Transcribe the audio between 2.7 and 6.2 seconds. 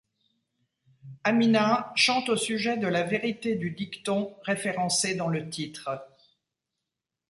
de la vérité du dicton référencé dans le titre.